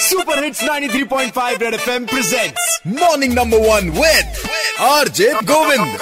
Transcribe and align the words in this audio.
Super 0.00 0.44
hits 0.44 0.62
93.5 0.64 1.62
Red 1.62 1.74
FM 1.74 2.04
presents 2.04 2.80
morning 2.86 3.32
number 3.32 3.58
one 3.58 3.90
with 3.90 4.32
RJ 4.80 5.32
Govind 5.34 5.98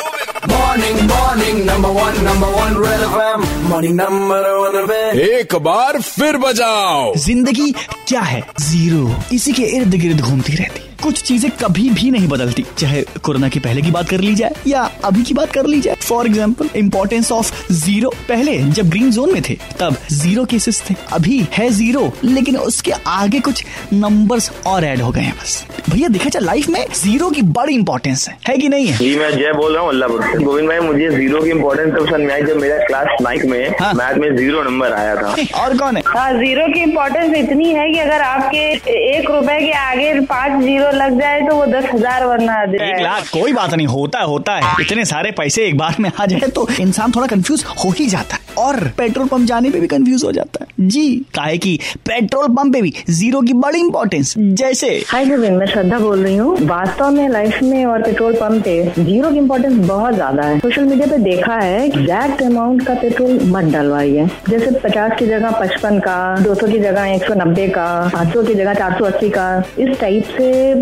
morning 0.50 1.00
morning 1.00 1.64
number 1.70 1.88
one 1.88 2.24
number 2.24 2.48
one 2.48 2.76
Red 2.84 3.00
FM. 3.08 3.68
Morning 3.70 3.94
number 3.94 4.50
one. 4.50 5.18
एक 5.20 5.54
बार 5.54 6.00
फिर 6.00 6.36
बजाओ। 6.36 7.14
ज़िंदगी 7.16 7.74
क्या 8.08 8.20
है? 8.20 8.42
Zero 8.60 9.14
इसी 9.32 9.52
के 9.52 9.62
इर्द 9.62 9.94
गिर्द 9.94 10.20
घूमती 10.20 10.56
रहती 10.56 10.87
कुछ 11.02 11.22
चीज़ें 11.22 11.50
कभी 11.60 11.88
भी 11.90 12.10
नहीं 12.10 12.28
बदलती। 12.28 12.64
चाहे 12.78 13.02
कोरोना 13.24 13.48
के 13.48 13.60
पहले 13.60 13.82
की 13.82 13.90
बात 13.90 14.08
कर 14.08 14.20
ली 14.20 14.34
जाए 14.34 14.52
या 14.66 14.82
अभी 15.04 15.22
की 15.22 15.34
बात 15.34 15.52
कर 15.52 15.66
ली 15.66 15.80
जाए। 15.80 15.94
For 16.02 16.26
example 16.26 16.68
importance 16.76 17.30
of 17.32 17.72
zero 17.72 18.12
पहले 18.28 18.56
जब 18.70 18.88
ग्रीन 18.90 19.10
जोन 19.10 19.32
में 19.32 19.40
थे 19.48 19.56
तब 19.80 19.96
ज़ीरो 20.12 20.44
केसेस 20.44 20.82
थे। 20.88 20.94
अभी 21.12 21.38
है 21.52 21.68
ज़ीरो 21.70 22.12
लेकिन 22.24 22.56
उसके 22.58 22.92
आगे 23.08 23.40
कुछ 23.40 23.64
नंबर्स 23.92 24.50
और 24.66 24.84
ऐड 24.84 25.00
हो 25.00 25.10
गए 25.10 25.20
हैं 25.20 25.34
बस। 25.34 25.64
भैया 25.90 26.08
देखा 26.08 26.28
जाए 26.28 26.44
लाइफ 26.44 26.68
में 26.68 26.84
ज़ीरो 26.94 27.30
की 27.30 27.42
बड़ी 27.58 27.74
इंपॉर्टेंस 27.74 28.28
है। 28.28 28.36
है 28.48 28.56
कि 28.58 28.68
नहीं 28.68 28.86
है? 28.86 28.96
जी 28.98 29.14
मैं 29.18 29.30
जय 29.32 29.52
बोल 29.52 29.72
रहा 29.74 29.82
हूँ 29.82 29.90
अल्लाहपुर 29.90 30.22
से 30.22 30.44
गोविंद 30.44 30.68
भाई 30.68 30.80
मुझे 30.80 31.08
ज़ीरो 31.10 31.42
की 31.42 31.50
इम्पोर्टेंस 31.50 31.92
तब 31.94 32.08
समझ 32.08 32.20
में 32.20 32.34
आई 32.34 32.42
जब 32.42 32.60
मेरा 32.60 32.76
क्लास 32.86 33.22
नाइन्थ 33.22 33.44
में 33.44 33.74
हाँ। 33.80 33.92
मैथ 33.94 34.18
में 34.18 34.36
ज़ीरो 34.36 34.62
नंबर 34.62 34.92
आया 34.92 35.14
था। 35.16 35.34
और 35.62 35.76
कौन 35.78 35.96
है? 35.96 36.02
हाँ 36.06 36.32
ज़ीरो 36.34 36.66
की 36.74 36.82
इम्पोर्टेंस 36.82 37.36
इतनी 37.36 37.72
है 37.74 37.90
कि 37.92 37.98
अगर 38.00 38.20
आपके 38.22 38.66
एक 39.14 39.30
रुपए 39.30 39.58
के 39.60 39.72
आगे 39.78 40.12
पाँच 40.26 40.62
ज़ीरो 40.62 40.87
लग 40.92 41.18
जाए 41.20 41.40
तो 41.40 41.54
वो 41.56 41.66
दस 41.68 41.84
हज़ार 41.92 42.24
वरना 42.24 42.64
जाए 42.66 42.88
एक 42.88 43.02
लाख 43.02 43.28
कोई 43.30 43.52
बात 43.52 43.74
नहीं 43.74 43.86
होता 43.86 44.18
है 44.18 44.26
होता 44.26 44.56
है। 44.56 44.74
इतने 44.80 45.04
सारे 45.06 45.30
पैसे 45.32 45.66
एक 45.66 45.76
बार 45.78 45.96
में 46.00 46.10
आ 46.12 46.26
जाए 46.26 46.48
तो 46.50 46.66
इंसान 46.80 47.12
थोड़ा 47.12 47.26
कंफ्यूज 47.26 47.64
हो 47.76 47.90
ही 47.90 48.06
जाता 48.06 48.36
है। 48.36 48.56
और 48.58 48.88
पेट्रोल 48.98 49.28
पंप 49.28 49.46
जाने 49.48 49.70
पे 49.70 49.80
भी 49.80 49.86
कंफ्यूज 49.88 50.24
हो 50.24 50.32
जाता 50.32 50.64
है। 50.64 50.67
जी 50.80 51.06
काहे 51.34 51.56
कि 51.58 51.78
पेट्रोल 52.06 52.48
पंप 52.48 52.72
पे 52.72 52.80
भी 52.82 52.92
ज़ीरो 53.10 53.40
की 53.42 53.52
बड़ी 53.54 53.78
इंपॉर्टेंस 53.80 54.34
जैसे 54.38 54.88
हाय 55.08 55.24
गोविंद 55.26 55.56
मैं 55.58 55.66
श्रद्धा 55.66 55.98
बोल 55.98 56.22
रही 56.24 56.36
हूँ। 56.36 56.56
वास्तव 56.66 57.10
में 57.10 57.28
लाइफ 57.28 57.62
में 57.62 57.84
और 57.86 58.02
पेट्रोल 58.02 58.34
पंप 58.34 58.62
पे 58.64 59.02
ज़ीरो 59.04 59.30
की 59.30 59.38
इम्पोर्टेंस 59.38 59.72
बहुत 59.78 60.14
ज़्यादा 60.14 60.42
है। 60.42 60.58
सोशल 60.58 60.84
मीडिया 60.84 61.06
पे 61.06 61.18
देखा 61.20 61.54
है 61.54 61.84
एग्जैक्ट 61.84 62.42
अमाउंट 62.42 62.86
का 62.86 62.94
पेट्रोल 62.94 63.38
मत 63.46 63.72
डलवाइए। 63.72 64.26
जैसे 64.48 64.70
पचास 64.80 65.18
की 65.18 65.26
जगह 65.26 65.50
पचपन 65.60 65.98
का 65.98 66.18
दो 66.42 66.54
सौ 66.54 66.66
की 66.66 66.78
जगह 66.78 67.06
एक 67.06 67.24
सौ 67.24 67.34
नब्बे 67.34 67.66
का 67.68 67.88
पाँच 68.14 68.32
सौ 68.34 68.42
की 68.42 68.54
जगह 68.54 68.74
चार 68.74 68.98
सौ 68.98 69.04
अस्सी 69.04 69.30
का 69.30 69.48
इस 69.78 69.98
टाइप 70.00 70.24
से 70.36 70.74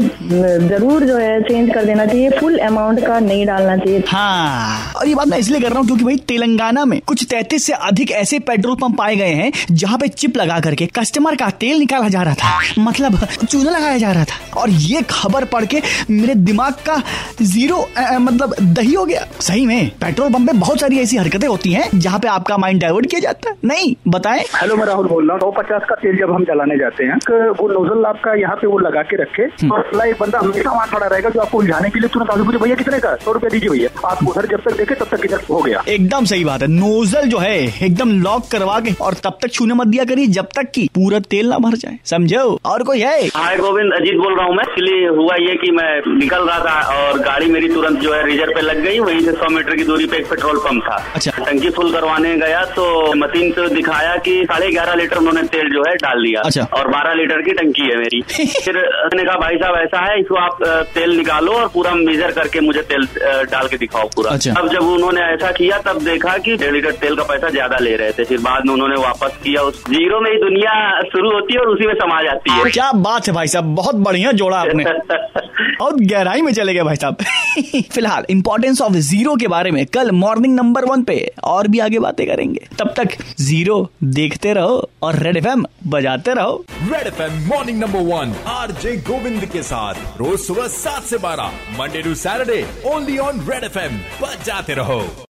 ज़रूर 0.68 1.04
जो 1.04 1.16
है 1.16 1.40
चेंज 1.42 1.72
कर 1.74 1.84
देना 1.84 2.06
चाहिए। 2.06 2.30
फुल 2.40 2.58
अमाउंट 2.60 3.04
का 3.06 3.18
नहीं 3.20 3.46
डालना 3.46 3.76
चाहिए। 3.76 4.02
हाँ 4.08 4.92
और 4.96 5.08
ये 5.08 5.14
बात 5.14 5.28
मैं 5.28 5.38
इसलिए 5.38 5.60
कर 5.60 5.68
रहा 5.68 5.78
हूँ 5.78 5.86
क्योंकि 5.86 6.04
भाई 6.04 6.16
तेलंगाना 6.28 6.84
में 6.84 7.00
कुछ 7.06 7.24
तैतीस 7.30 7.66
से 7.66 7.72
अधिक 7.72 8.10
ऐसे 8.12 8.38
पेट्रोल 8.46 8.76
पंप 8.76 8.98
पाए 8.98 9.16
गए 9.16 9.32
हैं 9.34 9.50
जहाँ 9.86 9.98
पे 9.98 10.08
चिप 10.08 10.36
लगा 10.36 10.58
करके 10.60 10.86
कस्टमर 10.86 11.34
का 11.36 11.48
तेल 11.60 11.78
निकाला 11.78 12.08
जा 12.08 12.22
रहा 12.22 12.34
था 12.34 12.60
मतलब 12.78 13.18
चूना 13.50 13.70
लगाया 13.70 13.98
जा 13.98 14.12
रहा 14.12 14.24
था। 14.24 14.60
और 14.60 14.70
ये 14.70 15.02
खबर 15.10 15.44
पढ़ 15.44 15.64
के 15.64 15.82
मेरे 16.10 16.34
दिमाग 16.34 16.72
का 16.86 17.02
ज़ीरो 17.42 17.76
अ, 17.76 18.00
अ, 18.00 18.18
मतलब 18.18 18.54
दही 18.62 18.94
हो 18.94 19.04
गया। 19.04 19.26
सही 19.40 19.66
में 19.66 19.88
पेट्रोल 19.90 20.32
पंप 20.32 20.46
पे 20.50 20.56
बहुत 20.58 20.80
सारी 20.80 20.98
ऐसी 20.98 21.16
हरकतें 21.16 21.46
होती 21.48 21.72
हैं 21.72 21.88
जहाँ 21.94 22.18
पे 22.18 22.28
आपका 22.28 22.56
माइंड 22.56 22.80
डाइवर्ट 22.80 23.06
किया 23.06 23.20
जाता 23.20 23.50
है। 23.50 23.56
नहीं 23.64 23.94
बताएँ। 24.08 24.40
हेलो 24.56 24.76
मैं 24.76 24.86
राहुल 24.86 25.06
बोल 25.06 25.24
रहा 25.24 25.32
हूँ। 25.32 25.40
सौ 25.40 25.50
पचास 25.50 25.82
का 25.88 25.94
तेल 25.94 26.16
जब 26.16 26.32
हम 26.34 26.44
जलाने 26.44 26.78
जाते 26.78 27.04
हैं 27.04 27.16
वो 27.60 27.68
नोजल 27.68 28.04
आपका 28.06 28.34
यहाँ 28.40 28.56
पे 28.56 28.66
वो 28.66 28.78
लगा 28.78 29.02
के 29.02 29.22
रखे 29.22 29.46
और 29.68 29.84
अगला 29.84 30.04
एक 30.04 30.16
बंदा 30.20 30.38
हमेशा 30.38 30.70
वहाँ 30.70 30.88
खड़ा 30.88 31.06
रहेगा 31.06 31.30
जो 31.30 31.40
आपको 31.40 31.58
उलझाने 31.58 31.90
के 31.90 32.00
लिए 32.00 32.08
तुरंत 32.08 32.30
आगे 32.30 32.44
पूछे 32.44 32.58
भैया 32.58 32.76
कितने 32.76 32.98
का? 32.98 33.14
सौ 33.24 33.32
रुपया 33.32 33.50
दीजिए 33.50 33.70
भैया। 33.70 34.08
आप 34.08 34.26
उधर 34.28 34.46
जब 34.46 34.62
तक 34.64 34.76
देखे 34.76 34.94
तब 34.94 35.16
तक 35.16 35.24
इधर 35.24 35.40
हो 35.50 35.60
गया। 35.62 35.82
एकदम 35.88 36.24
सही 36.24 36.44
बात 36.44 36.62
है। 36.62 36.68
नोजल 36.68 37.28
जो 37.28 37.38
है 37.38 37.56
एकदम 37.86 38.10
लॉक 38.22 38.48
करवा 38.52 38.80
के 38.80 38.92
और 39.00 39.14
तब 39.24 39.38
तक 39.42 39.52
छूने 39.52 39.74
मत 39.76 39.86
दिया 39.86 40.04
करिए 40.04 40.26
जब 40.36 40.48
तक 40.56 40.70
कि 40.74 40.88
पूरा 40.94 41.18
तेल 41.30 41.48
ना 41.48 41.58
भर 41.58 41.76
जाए। 41.76 41.98
समझो 42.06 42.42
और 42.66 42.82
कोई 42.82 43.00
है? 43.00 43.16
हाय 43.36 43.56
गोविंद 43.56 43.92
अजीत 43.92 44.16
बोल 44.16 44.34
रहा 44.36 44.46
हूँ 44.46 44.54
मैं। 44.56 44.64
एक्चुअली 44.64 45.04
हुआ 45.16 45.34
ये 45.40 45.54
कि 45.56 45.70
मैं 45.72 46.16
निकल 46.16 46.44
रहा 46.44 46.58
था 46.60 46.96
और 46.96 47.18
गाड़ी 47.20 47.46
मेरी 47.50 47.68
तुरंत 47.68 48.00
जो 48.00 48.12
है 48.14 48.24
रिज़र्व 48.26 48.52
पे 48.54 48.60
लग 48.62 48.82
गई। 48.84 48.98
वहीं 49.00 49.20
से 49.20 49.32
सौ 49.34 49.48
मीटर 49.54 49.76
की 49.76 49.84
दूरी 49.84 50.06
पे 50.06 50.16
एक 50.16 50.28
पेट्रोल 50.30 50.58
पंप 50.64 50.82
था। 50.84 50.96
अच्छा। 51.14 51.30
टंकी 51.40 51.70
फुल 51.70 51.92
करवाने 51.92 52.34
गया 52.38 52.64
तो 52.76 52.86
मशीन 53.16 53.50
से 53.52 53.68
दिखाया 53.74 54.16
कि 54.26 54.34
साढ़े 54.44 54.70
ग्यारह 54.70 54.94
लीटर 54.94 55.18
उन्होंने 55.18 55.42
तेल 55.48 55.68
जो 55.72 55.82
है 55.88 55.94
डाल 55.98 56.22
दिया। 56.24 56.40
अच्छा। 56.42 56.64
और 56.78 56.88
बारह 56.88 57.14
लीटर 57.14 57.42
की 57.42 57.52
टंकी 57.54 57.88
है 57.90 57.96
मेरी। 57.98 58.22
फिर 58.64 58.76
मैंने 58.76 59.24
कहा 59.24 59.36
भाई 59.38 59.56
साहब 59.56 59.76
ऐसा 59.76 60.04
है 60.04 60.18
इसको 60.20 60.34
आप 60.36 60.62
तेल 60.94 61.16
निकालो 61.16 61.52
और 61.52 61.68
पूरा 61.74 61.94
मेजर 61.96 62.32
करके 62.32 62.60
मुझे 62.60 62.82
तेल 62.90 63.06
डाल 63.50 63.68
के 63.68 63.76
दिखाओ 63.76 64.08
पूरा। 64.16 64.30
अच्छा। 64.30 64.52
अब 64.52 64.68
जब 64.72 64.88
उन्होंने 64.88 65.20
ऐसा 65.34 65.50
किया 65.52 65.78
तब 65.86 66.02
देखा 66.04 66.36
कि 66.38 66.56
डेढ़ 66.56 66.72
लीटर 66.74 66.92
तेल 67.00 67.16
का 67.16 67.22
पैसा 67.24 67.50
ज़्यादा 67.50 67.78
ले 67.80 67.94
रहे 67.96 68.12
थे। 68.12 68.24
फिर 68.26 68.38
बाद 68.40 68.66
में 68.66 68.72
उन्होंने 68.74 68.96
वापस 69.02 69.38
किया 69.44 69.62
ज़ीरो 69.70 70.20
में 70.20 70.30
ही 70.30 70.36
दुनिया 70.38 71.00
शुरू 71.00 71.32
होती 71.32 71.54
है 71.54 71.60
और 71.60 71.68
उसी 71.68 71.86
में 71.86 71.94
समा 71.94 72.22
जाती 72.22 72.50
है। 72.50 72.64
क्या 72.70 72.92
बात 72.92 73.26
है 73.28 73.34
भाई 73.34 73.46
साहब 73.46 73.64
बहुत 73.64 73.94
बढ़िया 73.94 74.32
जोड़ा 74.32 74.56
आपने। 74.56 74.84
और 75.84 75.94
गहराई 75.94 76.42
में 76.42 76.52
चले 76.52 76.74
गए 76.74 76.82
भाई 76.82 76.96
साहब। 76.96 77.16
फ़िलहाल 77.92 78.24
इंपॉर्टेंस 78.30 78.80
ऑफ़ 78.80 78.92
ज़ीरो 78.92 79.36
के 79.36 79.48
बारे 79.48 79.70
में 79.70 79.86
कल 79.86 80.10
मॉर्निंग 80.10 80.54
नंबर 80.54 80.84
वन 80.84 81.02
पे 81.02 81.32
और 81.44 81.68
भी 81.68 81.78
आगे 81.78 81.98
बातें 81.98 82.26
करेंगे। 82.26 82.68
तब 82.78 82.94
तक 82.96 83.08
ज़ीरो 83.40 83.90
देखते 84.04 84.52
रहो 84.52 84.90
और 85.02 85.18
रेड 85.18 85.36
एफएम 85.36 85.64
बजाते 85.86 86.34
रहो। 86.34 86.64
Red 86.82 87.06
FM 87.06 87.46
morning 87.46 87.80
number 87.80 87.98
one 87.98 88.34
RJ 88.46 88.96
Govind 88.96 89.44
के 89.44 89.62
साथ। 89.62 89.94
रोज 89.94 90.38
सुबह 90.38 90.66
सात 90.66 91.02
से 91.02 91.18
बारह 91.18 91.50
Monday 91.80 92.02
to 92.02 92.14
Saturday 92.14 92.66
only 92.86 93.18
on 93.18 93.40
Red 93.50 93.64
FM 93.64 93.98
बजाते 94.22 94.74
रहो। 94.74 95.16